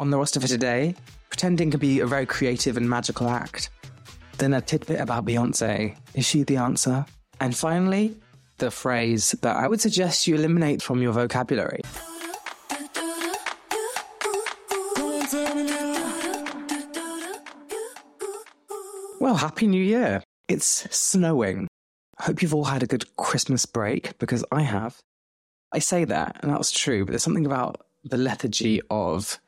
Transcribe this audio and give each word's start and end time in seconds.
On 0.00 0.08
the 0.08 0.16
roster 0.16 0.40
for 0.40 0.48
today, 0.48 0.94
pretending 1.28 1.70
can 1.70 1.78
be 1.78 2.00
a 2.00 2.06
very 2.06 2.24
creative 2.24 2.78
and 2.78 2.88
magical 2.88 3.28
act. 3.28 3.68
Then 4.38 4.54
a 4.54 4.62
tidbit 4.62 4.98
about 4.98 5.26
Beyonce. 5.26 5.94
Is 6.14 6.24
she 6.24 6.42
the 6.42 6.56
answer? 6.56 7.04
And 7.38 7.54
finally, 7.54 8.16
the 8.56 8.70
phrase 8.70 9.32
that 9.42 9.56
I 9.56 9.68
would 9.68 9.82
suggest 9.82 10.26
you 10.26 10.36
eliminate 10.36 10.80
from 10.80 11.02
your 11.02 11.12
vocabulary. 11.12 11.82
Well, 19.20 19.36
Happy 19.36 19.66
New 19.66 19.84
Year. 19.84 20.22
It's 20.48 20.88
snowing. 20.96 21.68
I 22.18 22.24
hope 22.24 22.40
you've 22.40 22.54
all 22.54 22.64
had 22.64 22.82
a 22.82 22.86
good 22.86 23.04
Christmas 23.16 23.66
break 23.66 24.18
because 24.18 24.46
I 24.50 24.62
have. 24.62 24.98
I 25.72 25.78
say 25.78 26.06
that, 26.06 26.38
and 26.40 26.50
that's 26.50 26.70
true, 26.70 27.04
but 27.04 27.10
there's 27.10 27.22
something 27.22 27.44
about 27.44 27.82
the 28.02 28.16
lethargy 28.16 28.80
of 28.88 29.38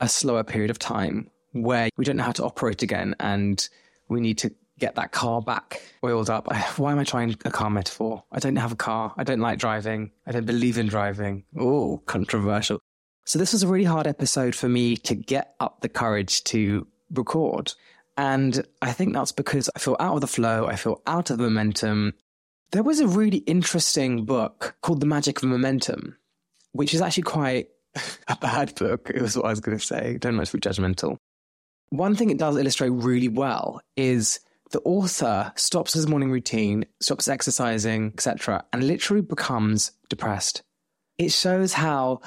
a 0.00 0.08
slower 0.08 0.44
period 0.44 0.70
of 0.70 0.78
time 0.78 1.30
where 1.52 1.88
we 1.96 2.04
don't 2.04 2.16
know 2.16 2.22
how 2.22 2.32
to 2.32 2.44
operate 2.44 2.82
again 2.82 3.14
and 3.20 3.68
we 4.08 4.20
need 4.20 4.38
to 4.38 4.52
get 4.78 4.94
that 4.96 5.12
car 5.12 5.40
back 5.40 5.80
oiled 6.04 6.28
up. 6.28 6.46
Why 6.76 6.92
am 6.92 6.98
I 6.98 7.04
trying 7.04 7.34
a 7.44 7.50
car 7.50 7.70
metaphor? 7.70 8.24
I 8.30 8.38
don't 8.38 8.56
have 8.56 8.72
a 8.72 8.76
car. 8.76 9.14
I 9.16 9.24
don't 9.24 9.40
like 9.40 9.58
driving. 9.58 10.10
I 10.26 10.32
don't 10.32 10.44
believe 10.44 10.76
in 10.76 10.86
driving. 10.86 11.44
Oh, 11.58 12.02
controversial. 12.06 12.80
So 13.24 13.38
this 13.38 13.52
was 13.52 13.62
a 13.62 13.68
really 13.68 13.84
hard 13.84 14.06
episode 14.06 14.54
for 14.54 14.68
me 14.68 14.96
to 14.98 15.14
get 15.14 15.54
up 15.60 15.80
the 15.80 15.88
courage 15.88 16.44
to 16.44 16.86
record. 17.10 17.72
And 18.18 18.66
I 18.82 18.92
think 18.92 19.14
that's 19.14 19.32
because 19.32 19.68
I 19.74 19.78
feel 19.78 19.96
out 19.98 20.14
of 20.14 20.20
the 20.20 20.26
flow. 20.26 20.66
I 20.66 20.76
feel 20.76 21.02
out 21.06 21.30
of 21.30 21.38
momentum. 21.38 22.14
There 22.72 22.82
was 22.82 23.00
a 23.00 23.08
really 23.08 23.38
interesting 23.38 24.24
book 24.24 24.76
called 24.82 25.00
The 25.00 25.06
Magic 25.06 25.38
of 25.38 25.48
Momentum, 25.48 26.16
which 26.72 26.94
is 26.94 27.00
actually 27.00 27.24
quite 27.24 27.68
a 28.28 28.36
bad 28.36 28.74
book. 28.74 29.10
It 29.14 29.22
was 29.22 29.36
what 29.36 29.46
I 29.46 29.50
was 29.50 29.60
going 29.60 29.78
to 29.78 29.84
say. 29.84 30.18
Don't 30.18 30.34
much 30.34 30.52
be 30.52 30.58
judgmental. 30.58 31.16
One 31.90 32.16
thing 32.16 32.30
it 32.30 32.38
does 32.38 32.56
illustrate 32.56 32.90
really 32.90 33.28
well 33.28 33.80
is 33.96 34.40
the 34.70 34.80
author 34.80 35.52
stops 35.54 35.92
his 35.92 36.08
morning 36.08 36.30
routine, 36.30 36.84
stops 37.00 37.28
exercising, 37.28 38.12
etc., 38.14 38.64
and 38.72 38.84
literally 38.84 39.22
becomes 39.22 39.92
depressed. 40.08 40.62
It 41.18 41.32
shows 41.32 41.72
how 41.72 42.20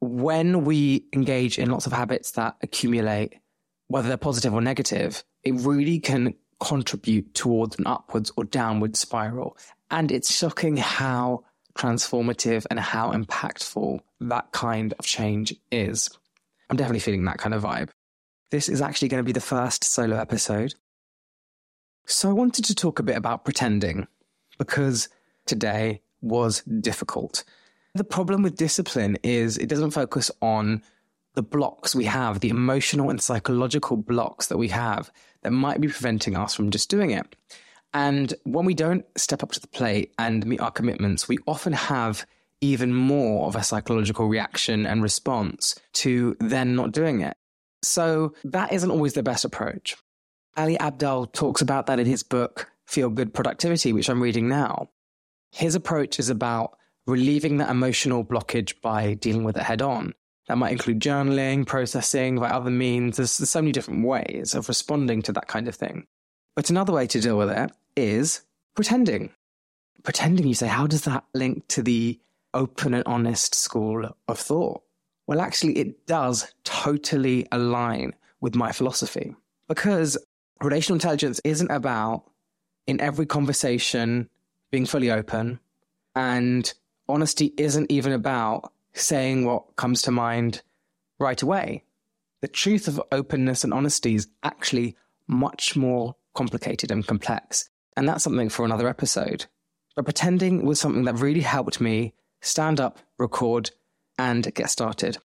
when 0.00 0.64
we 0.64 1.06
engage 1.12 1.58
in 1.58 1.70
lots 1.70 1.86
of 1.86 1.92
habits 1.92 2.32
that 2.32 2.56
accumulate, 2.62 3.34
whether 3.88 4.08
they're 4.08 4.16
positive 4.16 4.52
or 4.52 4.60
negative, 4.60 5.24
it 5.42 5.52
really 5.52 5.98
can 5.98 6.34
contribute 6.60 7.34
towards 7.34 7.78
an 7.78 7.86
upwards 7.86 8.30
or 8.36 8.44
downward 8.44 8.96
spiral. 8.96 9.56
And 9.90 10.12
it's 10.12 10.34
shocking 10.34 10.76
how 10.76 11.44
transformative 11.78 12.66
and 12.70 12.78
how 12.78 13.12
impactful 13.12 14.00
that 14.20 14.50
kind 14.52 14.94
of 14.98 15.06
change 15.06 15.54
is. 15.70 16.10
I'm 16.68 16.76
definitely 16.76 17.00
feeling 17.00 17.24
that 17.24 17.38
kind 17.38 17.54
of 17.54 17.62
vibe. 17.62 17.90
This 18.50 18.68
is 18.68 18.82
actually 18.82 19.08
going 19.08 19.22
to 19.22 19.26
be 19.26 19.32
the 19.32 19.40
first 19.40 19.84
solo 19.84 20.16
episode. 20.16 20.74
So 22.06 22.30
I 22.30 22.32
wanted 22.32 22.64
to 22.66 22.74
talk 22.74 22.98
a 22.98 23.02
bit 23.02 23.16
about 23.16 23.44
pretending 23.44 24.06
because 24.58 25.08
today 25.46 26.02
was 26.20 26.62
difficult. 26.62 27.44
The 27.94 28.04
problem 28.04 28.42
with 28.42 28.56
discipline 28.56 29.18
is 29.22 29.56
it 29.56 29.68
doesn't 29.68 29.90
focus 29.92 30.30
on 30.40 30.82
the 31.34 31.42
blocks 31.42 31.94
we 31.94 32.06
have, 32.06 32.40
the 32.40 32.48
emotional 32.48 33.10
and 33.10 33.20
psychological 33.20 33.96
blocks 33.96 34.48
that 34.48 34.56
we 34.56 34.68
have 34.68 35.10
that 35.42 35.52
might 35.52 35.80
be 35.80 35.88
preventing 35.88 36.36
us 36.36 36.54
from 36.54 36.70
just 36.70 36.90
doing 36.90 37.10
it. 37.10 37.36
And 37.94 38.34
when 38.44 38.64
we 38.64 38.74
don't 38.74 39.04
step 39.16 39.42
up 39.42 39.52
to 39.52 39.60
the 39.60 39.68
plate 39.68 40.12
and 40.18 40.46
meet 40.46 40.60
our 40.60 40.70
commitments, 40.70 41.28
we 41.28 41.38
often 41.46 41.72
have 41.72 42.26
even 42.60 42.92
more 42.92 43.46
of 43.46 43.56
a 43.56 43.62
psychological 43.62 44.28
reaction 44.28 44.86
and 44.86 45.02
response 45.02 45.76
to 45.94 46.36
then 46.40 46.74
not 46.74 46.92
doing 46.92 47.20
it. 47.20 47.36
So 47.82 48.34
that 48.44 48.72
isn't 48.72 48.90
always 48.90 49.14
the 49.14 49.22
best 49.22 49.44
approach. 49.44 49.96
Ali 50.56 50.76
Abdaal 50.76 51.32
talks 51.32 51.62
about 51.62 51.86
that 51.86 52.00
in 52.00 52.06
his 52.06 52.22
book, 52.22 52.70
Feel 52.86 53.10
Good 53.10 53.32
Productivity, 53.32 53.92
which 53.92 54.10
I'm 54.10 54.22
reading 54.22 54.48
now. 54.48 54.88
His 55.52 55.74
approach 55.74 56.18
is 56.18 56.30
about 56.30 56.76
relieving 57.06 57.58
that 57.58 57.70
emotional 57.70 58.24
blockage 58.24 58.80
by 58.82 59.14
dealing 59.14 59.44
with 59.44 59.56
it 59.56 59.62
head 59.62 59.80
on. 59.80 60.14
That 60.48 60.58
might 60.58 60.72
include 60.72 61.00
journaling, 61.00 61.66
processing 61.66 62.36
by 62.36 62.50
other 62.50 62.70
means. 62.70 63.16
There's 63.16 63.30
so 63.30 63.60
many 63.60 63.72
different 63.72 64.04
ways 64.04 64.54
of 64.54 64.68
responding 64.68 65.22
to 65.22 65.32
that 65.32 65.46
kind 65.46 65.68
of 65.68 65.74
thing. 65.74 66.06
But 66.56 66.70
another 66.70 66.92
way 66.92 67.06
to 67.06 67.20
deal 67.20 67.38
with 67.38 67.50
it 67.50 67.70
is 67.98 68.42
pretending. 68.74 69.30
Pretending, 70.02 70.46
you 70.46 70.54
say, 70.54 70.68
how 70.68 70.86
does 70.86 71.02
that 71.02 71.24
link 71.34 71.66
to 71.68 71.82
the 71.82 72.18
open 72.54 72.94
and 72.94 73.02
honest 73.06 73.54
school 73.54 74.08
of 74.28 74.38
thought? 74.38 74.82
Well, 75.26 75.40
actually, 75.40 75.74
it 75.78 76.06
does 76.06 76.52
totally 76.64 77.46
align 77.52 78.14
with 78.40 78.54
my 78.54 78.72
philosophy 78.72 79.34
because 79.66 80.16
relational 80.62 80.96
intelligence 80.96 81.40
isn't 81.44 81.70
about 81.70 82.24
in 82.86 83.00
every 83.00 83.26
conversation 83.26 84.30
being 84.70 84.86
fully 84.86 85.10
open 85.10 85.60
and 86.14 86.72
honesty 87.08 87.52
isn't 87.58 87.90
even 87.90 88.12
about 88.12 88.72
saying 88.92 89.44
what 89.44 89.76
comes 89.76 90.02
to 90.02 90.10
mind 90.10 90.62
right 91.18 91.42
away. 91.42 91.84
The 92.40 92.48
truth 92.48 92.88
of 92.88 93.02
openness 93.12 93.64
and 93.64 93.74
honesty 93.74 94.14
is 94.14 94.28
actually 94.42 94.96
much 95.26 95.76
more 95.76 96.14
complicated 96.34 96.90
and 96.90 97.06
complex. 97.06 97.68
And 97.98 98.08
that's 98.08 98.22
something 98.22 98.48
for 98.48 98.64
another 98.64 98.86
episode. 98.86 99.46
But 99.96 100.04
pretending 100.04 100.64
was 100.64 100.78
something 100.78 101.02
that 101.06 101.18
really 101.18 101.40
helped 101.40 101.80
me 101.80 102.14
stand 102.40 102.78
up, 102.78 103.00
record, 103.18 103.72
and 104.16 104.54
get 104.54 104.70
started. 104.70 105.18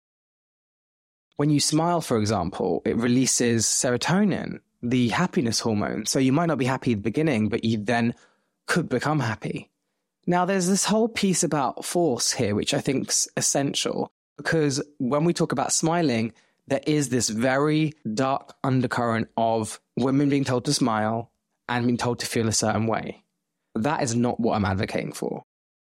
When 1.36 1.52
you 1.52 1.60
smile, 1.60 2.02
for 2.02 2.18
example, 2.18 2.82
it 2.84 2.98
releases 2.98 3.68
serotonin, 3.68 4.60
the 4.82 5.10
happiness 5.10 5.60
hormone. 5.60 6.08
So 6.08 6.18
you 6.18 6.34
might 6.34 6.48
not 6.48 6.58
be 6.58 6.66
happy 6.66 6.94
at 6.94 6.98
the 6.98 7.02
beginning, 7.04 7.50
but 7.50 7.64
you 7.64 7.78
then 7.78 8.16
could 8.66 8.90
become 8.90 9.20
happy. 9.20 9.70
Now, 10.26 10.46
there's 10.46 10.68
this 10.68 10.86
whole 10.86 11.10
piece 11.10 11.44
about 11.44 11.86
force 11.86 12.32
here, 12.32 12.56
which 12.56 12.74
I 12.74 12.80
think's 12.80 13.28
essential 13.38 14.12
because 14.36 14.82
when 14.98 15.26
we 15.26 15.34
talk 15.34 15.52
about 15.52 15.74
smiling, 15.74 16.34
there 16.66 16.82
is 16.88 17.10
this 17.10 17.30
very 17.30 17.94
dark 18.16 18.56
undercurrent 18.64 19.28
of 19.38 19.80
women 19.96 20.30
being 20.30 20.44
told 20.44 20.66
to 20.66 20.74
smile 20.74 21.30
and 21.68 21.86
being 21.86 21.98
told 21.98 22.20
to 22.20 22.26
feel 22.26 22.48
a 22.48 22.54
certain 22.54 22.88
way. 22.88 23.24
That 23.76 24.04
is 24.04 24.16
not 24.16 24.40
what 24.40 24.56
I'm 24.56 24.66
advocating 24.66 25.14
for. 25.14 25.44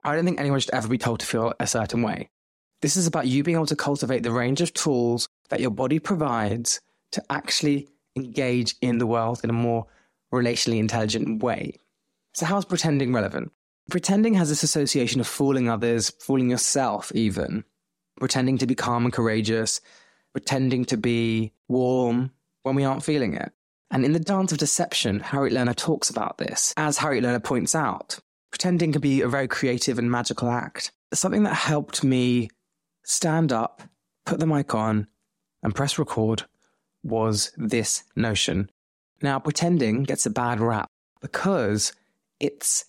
I 0.03 0.15
don't 0.15 0.25
think 0.25 0.39
anyone 0.39 0.59
should 0.59 0.73
ever 0.73 0.87
be 0.87 0.97
told 0.97 1.19
to 1.19 1.25
feel 1.25 1.53
a 1.59 1.67
certain 1.67 2.01
way. 2.01 2.29
This 2.81 2.95
is 2.95 3.07
about 3.07 3.27
you 3.27 3.43
being 3.43 3.57
able 3.57 3.65
to 3.67 3.75
cultivate 3.75 4.23
the 4.23 4.31
range 4.31 4.61
of 4.61 4.73
tools 4.73 5.27
that 5.49 5.59
your 5.59 5.71
body 5.71 5.99
provides 5.99 6.79
to 7.11 7.23
actually 7.29 7.87
engage 8.15 8.75
in 8.81 8.97
the 8.97 9.07
world 9.07 9.41
in 9.43 9.49
a 9.49 9.53
more 9.53 9.87
relationally 10.33 10.77
intelligent 10.77 11.41
way. 11.41 11.73
So, 12.33 12.45
how 12.45 12.57
is 12.57 12.65
pretending 12.65 13.13
relevant? 13.13 13.51
Pretending 13.89 14.33
has 14.35 14.49
this 14.49 14.63
association 14.63 15.21
of 15.21 15.27
fooling 15.27 15.69
others, 15.69 16.11
fooling 16.19 16.49
yourself, 16.49 17.11
even. 17.15 17.63
Pretending 18.19 18.57
to 18.57 18.67
be 18.67 18.75
calm 18.75 19.05
and 19.05 19.13
courageous, 19.13 19.81
pretending 20.33 20.85
to 20.85 20.97
be 20.97 21.53
warm 21.67 22.31
when 22.63 22.75
we 22.75 22.83
aren't 22.83 23.03
feeling 23.03 23.33
it. 23.33 23.51
And 23.89 24.03
in 24.03 24.13
the 24.13 24.19
dance 24.19 24.51
of 24.51 24.57
deception, 24.57 25.19
Harriet 25.21 25.55
Lerner 25.55 25.75
talks 25.75 26.09
about 26.09 26.37
this. 26.37 26.73
As 26.77 26.97
Harriet 26.97 27.23
Lerner 27.23 27.43
points 27.43 27.73
out, 27.73 28.19
pretending 28.51 28.91
can 28.91 29.01
be 29.01 29.21
a 29.21 29.29
very 29.29 29.47
creative 29.47 29.97
and 29.97 30.11
magical 30.11 30.49
act. 30.49 30.91
Something 31.13 31.43
that 31.43 31.53
helped 31.53 32.03
me 32.03 32.49
stand 33.03 33.53
up, 33.53 33.81
put 34.25 34.39
the 34.39 34.47
mic 34.47 34.75
on, 34.75 35.07
and 35.63 35.73
press 35.73 35.97
record 35.97 36.43
was 37.03 37.51
this 37.55 38.03
notion. 38.15 38.69
Now, 39.21 39.39
pretending 39.39 40.03
gets 40.03 40.25
a 40.25 40.29
bad 40.29 40.59
rap 40.59 40.87
because 41.21 41.93
it's 42.39 42.85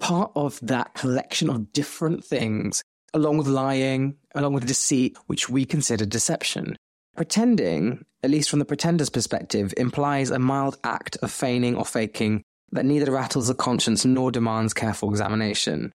part 0.00 0.30
of 0.34 0.58
that 0.62 0.94
collection 0.94 1.48
of 1.48 1.72
different 1.72 2.24
things, 2.24 2.82
along 3.12 3.38
with 3.38 3.46
lying, 3.46 4.16
along 4.34 4.52
with 4.52 4.66
deceit, 4.66 5.16
which 5.26 5.48
we 5.48 5.64
consider 5.64 6.04
deception. 6.04 6.76
Pretending, 7.16 8.04
at 8.24 8.30
least 8.30 8.48
from 8.48 8.58
the 8.58 8.64
pretender's 8.64 9.10
perspective, 9.10 9.74
implies 9.76 10.30
a 10.30 10.38
mild 10.38 10.78
act 10.82 11.18
of 11.20 11.30
feigning 11.30 11.76
or 11.76 11.84
faking 11.84 12.42
that 12.72 12.86
neither 12.86 13.12
rattles 13.12 13.48
the 13.48 13.54
conscience 13.54 14.06
nor 14.06 14.32
demands 14.32 14.72
careful 14.72 15.10
examination. 15.10 15.92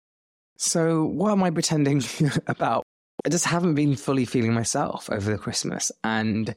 So, 0.58 1.04
what 1.04 1.32
am 1.32 1.42
I 1.42 1.50
pretending 1.50 2.02
about? 2.46 2.84
I 3.24 3.30
just 3.30 3.46
haven't 3.46 3.74
been 3.74 3.96
fully 3.96 4.26
feeling 4.26 4.52
myself 4.52 5.08
over 5.10 5.32
the 5.32 5.38
Christmas, 5.38 5.90
and 6.04 6.54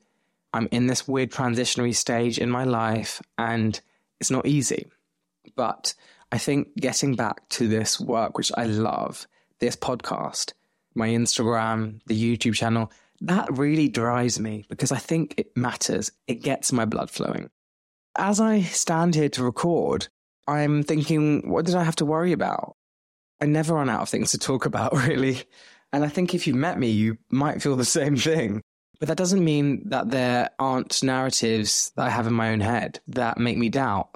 I'm 0.54 0.68
in 0.72 0.88
this 0.88 1.08
weird 1.08 1.32
transitionary 1.32 1.96
stage 1.96 2.38
in 2.38 2.50
my 2.50 2.66
life, 2.66 3.22
and 3.38 3.80
it's 4.20 4.30
not 4.30 4.46
easy. 4.46 4.88
But 5.56 5.94
I 6.34 6.38
think 6.38 6.76
getting 6.76 7.16
back 7.16 7.48
to 7.50 7.70
this 7.70 7.98
work, 7.98 8.38
which 8.38 8.52
I 8.58 8.66
love, 8.66 9.26
this 9.60 9.78
podcast, 9.78 10.52
my 10.96 11.08
Instagram, 11.08 12.02
the 12.08 12.38
YouTube 12.38 12.56
channel, 12.56 12.92
that 13.22 13.56
really 13.56 13.88
drives 13.88 14.40
me 14.40 14.66
because 14.68 14.92
I 14.92 14.98
think 14.98 15.36
it 15.38 15.56
matters. 15.56 16.12
It 16.28 16.42
gets 16.42 16.72
my 16.72 16.86
blood 16.86 17.10
flowing. 17.10 17.50
As 18.18 18.40
I 18.40 18.62
stand 18.62 19.16
here 19.16 19.30
to 19.30 19.44
record, 19.44 20.08
I'm 20.48 20.84
thinking, 20.84 21.50
what 21.50 21.66
did 21.66 21.76
I 21.76 21.84
have 21.84 21.96
to 21.98 22.06
worry 22.06 22.32
about? 22.32 22.76
I 23.40 23.46
never 23.46 23.76
run 23.76 23.90
out 23.90 24.02
of 24.02 24.10
things 24.10 24.32
to 24.32 24.38
talk 24.38 24.66
about, 24.66 24.94
really. 25.08 25.44
And 25.94 26.04
I 26.04 26.08
think 26.08 26.34
if 26.34 26.48
you 26.48 26.54
met 26.54 26.80
me, 26.80 26.90
you 26.90 27.18
might 27.30 27.62
feel 27.62 27.76
the 27.76 27.86
same 27.86 28.16
thing. 28.18 28.62
But 29.00 29.08
that 29.08 29.18
doesn't 29.18 29.44
mean 29.44 29.90
that 29.90 30.10
there 30.12 30.50
aren't 30.60 31.02
narratives 31.02 31.92
that 31.96 32.08
I 32.08 32.10
have 32.10 32.28
in 32.28 32.34
my 32.34 32.52
own 32.52 32.60
head 32.60 33.00
that 33.08 33.38
make 33.38 33.58
me 33.58 33.70
doubt. 33.70 34.10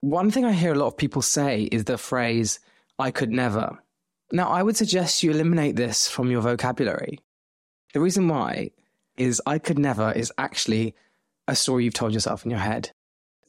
One 0.00 0.30
thing 0.30 0.44
I 0.44 0.52
hear 0.52 0.72
a 0.72 0.78
lot 0.78 0.88
of 0.88 0.96
people 0.96 1.22
say 1.22 1.62
is 1.62 1.84
the 1.84 1.98
phrase, 1.98 2.60
I 2.98 3.10
could 3.10 3.30
never. 3.30 3.78
Now, 4.30 4.50
I 4.50 4.62
would 4.62 4.76
suggest 4.76 5.22
you 5.22 5.30
eliminate 5.30 5.76
this 5.76 6.06
from 6.06 6.30
your 6.30 6.42
vocabulary. 6.42 7.18
The 7.94 8.00
reason 8.00 8.28
why 8.28 8.70
is 9.16 9.42
I 9.46 9.58
could 9.58 9.78
never 9.78 10.12
is 10.12 10.32
actually 10.38 10.94
a 11.46 11.56
story 11.56 11.84
you've 11.84 11.94
told 11.94 12.12
yourself 12.12 12.44
in 12.44 12.50
your 12.50 12.60
head. 12.60 12.90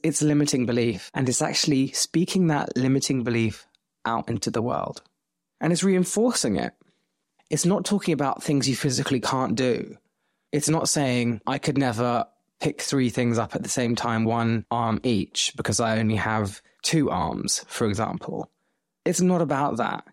It's 0.01 0.21
limiting 0.21 0.65
belief, 0.65 1.11
and 1.13 1.27
it's 1.27 1.41
actually 1.41 1.91
speaking 1.91 2.47
that 2.47 2.77
limiting 2.77 3.23
belief 3.23 3.67
out 4.05 4.29
into 4.29 4.49
the 4.49 4.61
world. 4.61 5.01
And 5.59 5.73
it's 5.73 5.83
reinforcing 5.83 6.55
it. 6.55 6.73
It's 7.49 7.65
not 7.65 7.83
talking 7.83 8.13
about 8.13 8.41
things 8.41 8.69
you 8.69 8.75
physically 8.75 9.19
can't 9.19 9.55
do. 9.55 9.97
It's 10.51 10.69
not 10.69 10.87
saying, 10.87 11.41
I 11.45 11.57
could 11.57 11.77
never 11.77 12.25
pick 12.61 12.81
three 12.81 13.09
things 13.09 13.37
up 13.37 13.55
at 13.55 13.63
the 13.63 13.69
same 13.69 13.95
time, 13.95 14.23
one 14.23 14.65
arm 14.71 14.99
each, 15.03 15.53
because 15.57 15.79
I 15.79 15.99
only 15.99 16.15
have 16.15 16.61
two 16.81 17.09
arms, 17.09 17.65
for 17.67 17.87
example. 17.87 18.49
It's 19.05 19.21
not 19.21 19.41
about 19.41 19.77
that. 19.77 20.05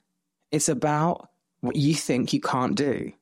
It's 0.51 0.69
about 0.69 1.29
what 1.61 1.77
you 1.77 1.95
think 1.95 2.33
you 2.33 2.41
can't 2.41 2.75
do. 2.75 3.13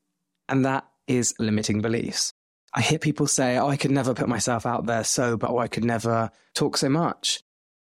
And 0.49 0.65
that 0.65 0.87
is 1.07 1.35
limiting 1.39 1.81
beliefs. 1.81 2.33
I 2.73 2.81
hear 2.81 2.99
people 2.99 3.27
say, 3.27 3.57
oh, 3.57 3.69
I 3.69 3.77
could 3.77 3.93
never 3.93 4.15
put 4.15 4.29
myself 4.29 4.67
out 4.67 4.87
there 4.87 5.05
sober, 5.05 5.47
or 5.47 5.61
oh, 5.61 5.63
I 5.63 5.69
could 5.69 5.85
never 5.85 6.31
talk 6.55 6.77
so 6.77 6.89
much. 6.89 7.41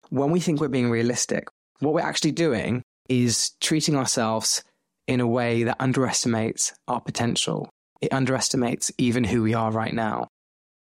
When 0.10 0.32
we 0.32 0.40
think 0.40 0.60
we're 0.60 0.68
being 0.68 0.92
realistic, 0.92 1.48
what 1.80 1.94
we're 1.94 2.02
actually 2.02 2.34
doing 2.34 2.84
is 3.08 3.52
treating 3.62 3.96
ourselves 3.96 4.64
in 5.08 5.20
a 5.20 5.28
way 5.28 5.64
that 5.64 5.78
underestimates 5.80 6.74
our 6.88 7.02
potential. 7.02 7.70
It 8.02 8.14
underestimates 8.14 8.92
even 8.98 9.24
who 9.24 9.44
we 9.44 9.54
are 9.54 9.72
right 9.72 9.94
now. 9.94 10.28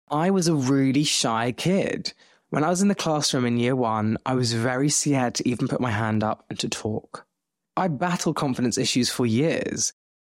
I 0.10 0.31
was 0.31 0.48
a 0.48 0.56
really 0.56 1.04
shy 1.04 1.51
kid. 1.51 2.13
When 2.50 2.63
I 2.63 2.69
was 2.69 2.81
in 2.81 2.88
the 2.88 2.95
classroom 2.95 3.45
in 3.45 3.57
year 3.57 3.75
one, 3.75 4.18
I 4.25 4.33
was 4.33 4.54
very 4.54 4.89
scared 4.89 5.36
to 5.36 5.48
even 5.48 5.68
put 5.68 5.80
my 5.80 5.92
hand 5.92 6.24
up 6.24 6.44
and 6.50 6.60
to 6.60 6.69
talk. 6.69 7.25
I 7.78 7.88
battled 7.88 8.36
confidence 8.36 8.78
issues 8.78 9.10
for 9.10 9.25
years. 9.25 9.94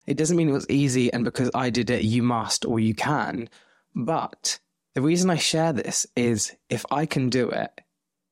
It 0.06 0.16
doesn't 0.16 0.36
mean 0.36 0.48
it 0.48 0.52
was 0.52 0.68
easy 0.68 1.12
and 1.12 1.24
because 1.24 1.50
I 1.54 1.70
did 1.70 1.90
it, 1.90 2.04
you 2.04 2.22
must 2.22 2.64
or 2.64 2.78
you 2.78 2.94
can. 2.94 3.48
But 3.94 4.58
the 4.94 5.02
reason 5.02 5.30
I 5.30 5.36
share 5.36 5.72
this 5.72 6.06
is 6.16 6.54
if 6.68 6.84
I 6.90 7.06
can 7.06 7.30
do 7.30 7.48
it, 7.50 7.80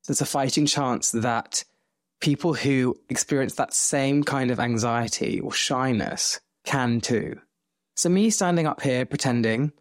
there's 0.07 0.21
a 0.21 0.27
fighting 0.27 0.67
chance 0.67 1.13
that 1.13 1.65
people 2.21 2.55
who 2.55 2.97
experience 3.09 3.55
that 3.55 3.75
same 3.75 4.23
kind 4.23 4.51
of 4.51 4.61
anxiety 4.61 5.41
or 5.41 5.53
shyness 5.53 6.41
can 6.65 7.01
too. 7.01 7.41
So, 7.97 8.09
me 8.09 8.31
standing 8.31 8.67
up 8.67 8.81
here 8.81 9.05
pretending 9.05 9.73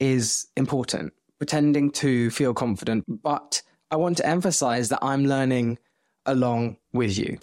is 0.00 0.46
important, 0.56 1.12
pretending 1.38 1.90
to 1.92 2.30
feel 2.30 2.54
confident, 2.54 3.04
but 3.08 3.62
I 3.90 3.96
want 3.96 4.16
to 4.16 4.26
emphasize 4.26 4.88
that 4.88 4.98
I'm 5.02 5.26
learning 5.26 5.78
along 6.26 6.78
with 6.92 7.18
you. 7.18 7.38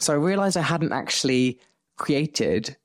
So 0.00 0.12
I 0.12 0.16
realized 0.16 0.56
I 0.56 0.62
hadn't 0.62 0.92
actually 0.92 1.58
created 1.96 2.76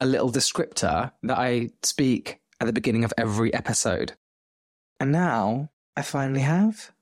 a 0.00 0.06
little 0.06 0.32
descriptor 0.32 1.12
that 1.22 1.38
I 1.38 1.70
speak 1.82 2.40
at 2.60 2.66
the 2.66 2.72
beginning 2.72 3.04
of 3.04 3.14
every 3.16 3.54
episode. 3.54 4.14
And 4.98 5.12
now 5.12 5.70
I 5.96 6.02
finally 6.02 6.40
have. 6.40 6.92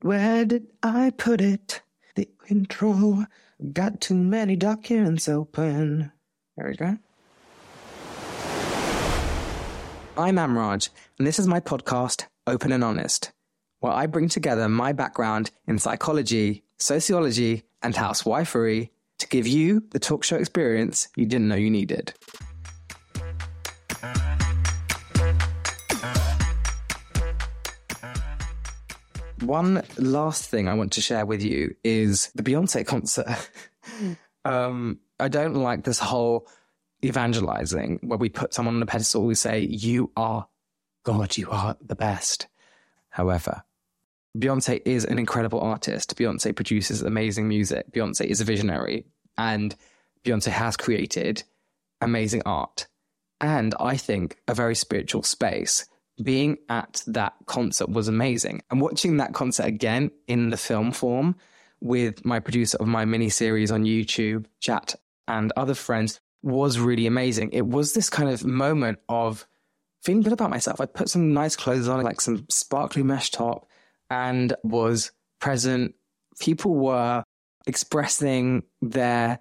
Where 0.00 0.44
did 0.44 0.66
I 0.82 1.10
put 1.16 1.40
it? 1.40 1.82
The 2.16 2.28
intro. 2.48 3.26
Got 3.72 4.00
too 4.00 4.16
many 4.16 4.56
documents 4.56 5.28
open. 5.28 6.10
There 6.56 6.68
we 6.68 6.74
go. 6.74 6.98
I'm 10.18 10.36
Amraj, 10.36 10.90
and 11.16 11.26
this 11.26 11.38
is 11.38 11.46
my 11.46 11.60
podcast, 11.60 12.26
Open 12.46 12.70
and 12.72 12.84
Honest, 12.84 13.32
where 13.80 13.92
I 13.92 14.06
bring 14.06 14.28
together 14.28 14.68
my 14.68 14.92
background 14.92 15.52
in 15.66 15.78
psychology, 15.78 16.64
sociology, 16.76 17.62
and 17.82 17.94
housewifery 17.94 18.90
to 19.22 19.28
give 19.28 19.46
you 19.46 19.82
the 19.90 20.00
talk 20.00 20.24
show 20.24 20.36
experience 20.36 21.08
you 21.16 21.26
didn't 21.26 21.48
know 21.48 21.54
you 21.54 21.70
needed. 21.70 22.12
One 29.40 29.82
last 29.96 30.50
thing 30.50 30.68
I 30.68 30.74
want 30.74 30.92
to 30.92 31.00
share 31.00 31.24
with 31.24 31.42
you 31.42 31.74
is 31.82 32.30
the 32.34 32.42
Beyonce 32.42 32.86
concert. 32.86 33.50
um, 34.44 34.98
I 35.18 35.28
don't 35.28 35.54
like 35.54 35.84
this 35.84 35.98
whole 35.98 36.48
evangelizing 37.04 38.00
where 38.02 38.18
we 38.18 38.28
put 38.28 38.54
someone 38.54 38.76
on 38.76 38.82
a 38.82 38.86
pedestal, 38.86 39.24
we 39.24 39.34
say, 39.34 39.60
You 39.60 40.10
are 40.16 40.48
God, 41.04 41.36
you 41.36 41.48
are 41.50 41.76
the 41.80 41.96
best. 41.96 42.48
However, 43.08 43.62
Beyonce 44.36 44.80
is 44.84 45.04
an 45.04 45.18
incredible 45.18 45.60
artist. 45.60 46.16
Beyonce 46.16 46.54
produces 46.54 47.02
amazing 47.02 47.48
music. 47.48 47.92
Beyonce 47.92 48.24
is 48.24 48.40
a 48.40 48.44
visionary. 48.44 49.04
And 49.36 49.74
Beyonce 50.24 50.50
has 50.50 50.76
created 50.76 51.42
amazing 52.00 52.42
art. 52.46 52.86
And 53.40 53.74
I 53.78 53.96
think 53.96 54.38
a 54.48 54.54
very 54.54 54.74
spiritual 54.74 55.22
space. 55.22 55.86
Being 56.22 56.58
at 56.68 57.02
that 57.06 57.34
concert 57.46 57.88
was 57.88 58.08
amazing. 58.08 58.62
And 58.70 58.80
watching 58.80 59.16
that 59.16 59.34
concert 59.34 59.66
again 59.66 60.10
in 60.28 60.50
the 60.50 60.56
film 60.56 60.92
form 60.92 61.36
with 61.80 62.24
my 62.24 62.38
producer 62.38 62.78
of 62.78 62.86
my 62.86 63.04
mini 63.04 63.28
series 63.28 63.70
on 63.70 63.84
YouTube, 63.84 64.46
Chat, 64.60 64.94
and 65.26 65.52
other 65.56 65.74
friends 65.74 66.20
was 66.42 66.78
really 66.78 67.06
amazing. 67.06 67.50
It 67.52 67.66
was 67.66 67.92
this 67.92 68.08
kind 68.08 68.30
of 68.30 68.44
moment 68.44 68.98
of 69.08 69.46
feeling 70.02 70.22
good 70.22 70.32
about 70.32 70.50
myself. 70.50 70.80
I 70.80 70.86
put 70.86 71.08
some 71.08 71.32
nice 71.32 71.56
clothes 71.56 71.88
on, 71.88 72.02
like 72.02 72.20
some 72.20 72.46
sparkly 72.48 73.02
mesh 73.02 73.30
top, 73.30 73.66
and 74.12 74.54
was 74.62 75.10
present. 75.40 75.94
People 76.38 76.74
were 76.74 77.24
expressing 77.66 78.62
their 78.82 79.38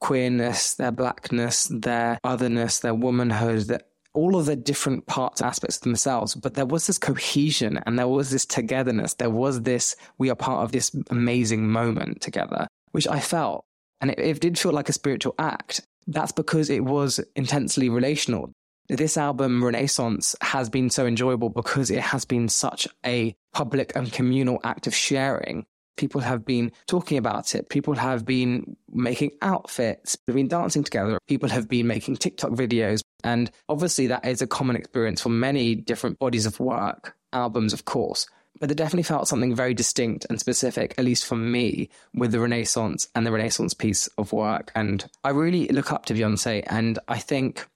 queerness, 0.00 0.74
their 0.74 0.92
blackness, 0.92 1.64
their 1.70 2.18
otherness, 2.22 2.80
their 2.80 2.94
womanhood, 2.94 3.62
their, 3.62 3.80
all 4.12 4.36
of 4.36 4.46
the 4.46 4.56
different 4.56 5.06
parts, 5.06 5.40
aspects 5.40 5.76
of 5.78 5.82
themselves. 5.82 6.34
But 6.34 6.54
there 6.54 6.66
was 6.66 6.86
this 6.86 6.98
cohesion 6.98 7.80
and 7.86 7.98
there 7.98 8.08
was 8.08 8.30
this 8.30 8.44
togetherness. 8.44 9.14
There 9.14 9.30
was 9.30 9.62
this, 9.62 9.96
we 10.18 10.30
are 10.30 10.36
part 10.36 10.64
of 10.64 10.72
this 10.72 10.94
amazing 11.10 11.68
moment 11.68 12.20
together, 12.20 12.66
which 12.92 13.08
I 13.08 13.20
felt. 13.20 13.64
And 14.02 14.10
it, 14.10 14.18
it 14.18 14.40
did 14.40 14.58
feel 14.58 14.72
like 14.72 14.88
a 14.88 14.94
spiritual 14.94 15.34
act. 15.38 15.80
That's 16.06 16.32
because 16.32 16.68
it 16.68 16.84
was 16.84 17.20
intensely 17.36 17.88
relational 17.88 18.52
this 18.96 19.16
album, 19.16 19.62
Renaissance, 19.62 20.34
has 20.40 20.68
been 20.68 20.90
so 20.90 21.06
enjoyable 21.06 21.48
because 21.48 21.90
it 21.90 22.00
has 22.00 22.24
been 22.24 22.48
such 22.48 22.88
a 23.06 23.34
public 23.52 23.94
and 23.94 24.12
communal 24.12 24.60
act 24.64 24.86
of 24.86 24.94
sharing. 24.94 25.66
People 25.96 26.20
have 26.22 26.44
been 26.44 26.72
talking 26.86 27.18
about 27.18 27.54
it. 27.54 27.68
People 27.68 27.94
have 27.94 28.24
been 28.24 28.76
making 28.90 29.32
outfits, 29.42 30.16
they've 30.26 30.34
been 30.34 30.48
dancing 30.48 30.82
together. 30.82 31.18
People 31.28 31.48
have 31.50 31.68
been 31.68 31.86
making 31.86 32.16
TikTok 32.16 32.50
videos. 32.52 33.02
And 33.22 33.50
obviously, 33.68 34.06
that 34.08 34.24
is 34.24 34.40
a 34.40 34.46
common 34.46 34.76
experience 34.76 35.20
for 35.20 35.28
many 35.28 35.74
different 35.74 36.18
bodies 36.18 36.46
of 36.46 36.58
work, 36.58 37.14
albums, 37.32 37.72
of 37.72 37.84
course. 37.84 38.26
But 38.58 38.68
there 38.68 38.76
definitely 38.76 39.04
felt 39.04 39.28
something 39.28 39.54
very 39.54 39.74
distinct 39.74 40.26
and 40.28 40.40
specific, 40.40 40.94
at 40.98 41.04
least 41.04 41.24
for 41.24 41.36
me, 41.36 41.88
with 42.14 42.32
the 42.32 42.40
Renaissance 42.40 43.08
and 43.14 43.26
the 43.26 43.32
Renaissance 43.32 43.74
piece 43.74 44.06
of 44.18 44.32
work. 44.32 44.72
And 44.74 45.04
I 45.22 45.30
really 45.30 45.68
look 45.68 45.92
up 45.92 46.06
to 46.06 46.14
Beyonce. 46.14 46.64
And 46.66 46.98
I 47.08 47.18
think 47.18 47.66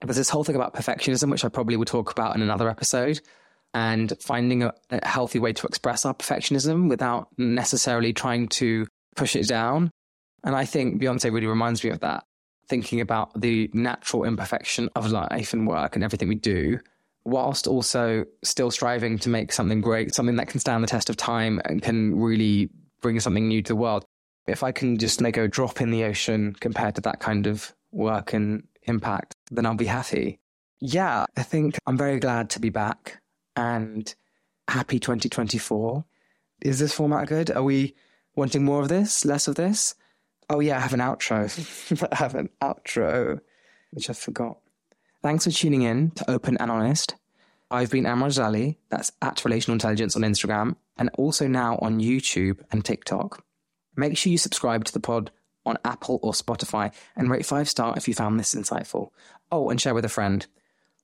there's 0.00 0.16
this 0.16 0.30
whole 0.30 0.44
thing 0.44 0.56
about 0.56 0.74
perfectionism, 0.74 1.30
which 1.30 1.44
I 1.44 1.48
probably 1.48 1.76
will 1.76 1.84
talk 1.84 2.10
about 2.10 2.34
in 2.34 2.42
another 2.42 2.68
episode, 2.68 3.20
and 3.74 4.12
finding 4.20 4.62
a, 4.62 4.72
a 4.90 5.06
healthy 5.06 5.38
way 5.38 5.52
to 5.52 5.66
express 5.66 6.04
our 6.04 6.14
perfectionism 6.14 6.88
without 6.88 7.28
necessarily 7.38 8.12
trying 8.12 8.48
to 8.48 8.86
push 9.14 9.36
it 9.36 9.46
down. 9.46 9.90
And 10.42 10.56
I 10.56 10.64
think 10.64 11.00
Beyonce 11.00 11.32
really 11.32 11.46
reminds 11.46 11.84
me 11.84 11.90
of 11.90 12.00
that, 12.00 12.24
thinking 12.68 13.00
about 13.00 13.38
the 13.38 13.70
natural 13.74 14.24
imperfection 14.24 14.88
of 14.96 15.10
life 15.10 15.52
and 15.52 15.68
work 15.68 15.94
and 15.94 16.04
everything 16.04 16.28
we 16.28 16.34
do, 16.34 16.80
whilst 17.24 17.66
also 17.66 18.24
still 18.42 18.70
striving 18.70 19.18
to 19.18 19.28
make 19.28 19.52
something 19.52 19.80
great, 19.82 20.14
something 20.14 20.36
that 20.36 20.48
can 20.48 20.60
stand 20.60 20.82
the 20.82 20.88
test 20.88 21.10
of 21.10 21.16
time 21.16 21.60
and 21.66 21.82
can 21.82 22.18
really 22.18 22.70
bring 23.02 23.20
something 23.20 23.48
new 23.48 23.62
to 23.62 23.72
the 23.72 23.76
world. 23.76 24.04
If 24.46 24.62
I 24.62 24.72
can 24.72 24.96
just 24.98 25.20
make 25.20 25.36
a 25.36 25.46
drop 25.46 25.80
in 25.80 25.90
the 25.90 26.04
ocean 26.04 26.56
compared 26.58 26.94
to 26.94 27.02
that 27.02 27.20
kind 27.20 27.46
of 27.46 27.74
work 27.92 28.32
and 28.32 28.66
impact, 28.84 29.34
then 29.50 29.66
I'll 29.66 29.74
be 29.74 29.86
happy. 29.86 30.40
Yeah, 30.80 31.26
I 31.36 31.42
think 31.42 31.76
I'm 31.86 31.96
very 31.96 32.18
glad 32.18 32.50
to 32.50 32.60
be 32.60 32.70
back 32.70 33.20
and 33.56 34.12
happy 34.68 34.98
2024. 34.98 36.04
Is 36.62 36.78
this 36.78 36.94
format 36.94 37.28
good? 37.28 37.50
Are 37.50 37.62
we 37.62 37.94
wanting 38.34 38.64
more 38.64 38.82
of 38.82 38.88
this, 38.88 39.24
less 39.24 39.48
of 39.48 39.56
this? 39.56 39.94
Oh, 40.48 40.60
yeah, 40.60 40.76
I 40.76 40.80
have 40.80 40.94
an 40.94 41.00
outro. 41.00 42.08
I 42.12 42.16
have 42.16 42.34
an 42.34 42.48
outro, 42.62 43.40
which 43.90 44.08
I 44.08 44.12
forgot. 44.14 44.58
Thanks 45.22 45.44
for 45.44 45.50
tuning 45.50 45.82
in 45.82 46.12
to 46.12 46.30
Open 46.30 46.56
and 46.58 46.70
Honest. 46.70 47.14
I've 47.70 47.90
been 47.90 48.04
Amraj 48.04 48.38
Zali, 48.38 48.76
that's 48.88 49.12
at 49.22 49.44
Relational 49.44 49.74
Intelligence 49.74 50.16
on 50.16 50.22
Instagram, 50.22 50.76
and 50.96 51.08
also 51.16 51.46
now 51.46 51.78
on 51.82 52.00
YouTube 52.00 52.60
and 52.72 52.84
TikTok. 52.84 53.44
Make 53.96 54.16
sure 54.16 54.32
you 54.32 54.38
subscribe 54.38 54.84
to 54.86 54.92
the 54.92 54.98
pod 54.98 55.30
on 55.66 55.78
Apple 55.84 56.18
or 56.22 56.32
Spotify 56.32 56.92
and 57.16 57.30
rate 57.30 57.46
five 57.46 57.68
star 57.68 57.94
if 57.96 58.08
you 58.08 58.14
found 58.14 58.38
this 58.38 58.54
insightful. 58.54 59.10
Oh, 59.52 59.70
and 59.70 59.80
share 59.80 59.94
with 59.94 60.04
a 60.04 60.08
friend. 60.08 60.46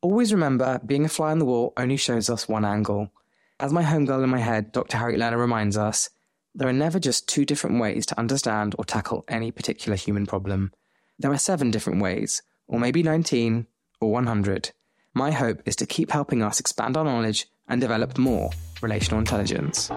Always 0.00 0.32
remember, 0.32 0.80
being 0.84 1.04
a 1.04 1.08
fly 1.08 1.30
on 1.30 1.38
the 1.38 1.44
wall 1.44 1.72
only 1.76 1.96
shows 1.96 2.30
us 2.30 2.48
one 2.48 2.64
angle. 2.64 3.10
As 3.58 3.72
my 3.72 3.82
homegirl 3.82 4.22
in 4.22 4.30
my 4.30 4.38
head, 4.38 4.72
Dr. 4.72 4.98
Harriet 4.98 5.18
Lerner 5.18 5.38
reminds 5.38 5.76
us, 5.76 6.10
there 6.54 6.68
are 6.68 6.72
never 6.72 6.98
just 6.98 7.28
two 7.28 7.44
different 7.44 7.80
ways 7.80 8.06
to 8.06 8.18
understand 8.18 8.74
or 8.78 8.84
tackle 8.84 9.24
any 9.28 9.50
particular 9.50 9.96
human 9.96 10.26
problem. 10.26 10.72
There 11.18 11.32
are 11.32 11.38
seven 11.38 11.70
different 11.70 12.02
ways, 12.02 12.42
or 12.66 12.78
maybe 12.78 13.02
19, 13.02 13.66
or 14.00 14.12
100. 14.12 14.72
My 15.14 15.30
hope 15.30 15.62
is 15.64 15.76
to 15.76 15.86
keep 15.86 16.10
helping 16.10 16.42
us 16.42 16.60
expand 16.60 16.96
our 16.96 17.04
knowledge 17.04 17.46
and 17.68 17.80
develop 17.80 18.18
more 18.18 18.50
relational 18.82 19.18
intelligence. 19.18 19.90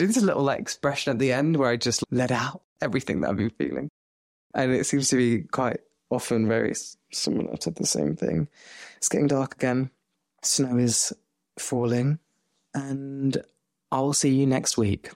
Did 0.00 0.14
this 0.14 0.22
little 0.22 0.42
like 0.42 0.58
expression 0.58 1.12
at 1.12 1.18
the 1.18 1.32
end 1.32 1.56
where 1.56 1.70
I 1.70 1.76
just 1.76 2.02
let 2.10 2.30
out 2.30 2.62
everything 2.80 3.20
that 3.20 3.30
I've 3.30 3.36
been 3.36 3.50
feeling. 3.50 3.88
And 4.54 4.72
it 4.72 4.86
seems 4.86 5.08
to 5.10 5.16
be 5.16 5.42
quite 5.42 5.80
often 6.10 6.48
very 6.48 6.74
similar 7.12 7.56
to 7.58 7.70
the 7.70 7.86
same 7.86 8.16
thing. 8.16 8.48
It's 8.96 9.08
getting 9.08 9.28
dark 9.28 9.54
again. 9.54 9.90
Snow 10.42 10.78
is 10.78 11.12
falling. 11.58 12.18
And 12.74 13.42
I'll 13.92 14.12
see 14.12 14.30
you 14.30 14.46
next 14.46 14.78
week. 14.78 15.10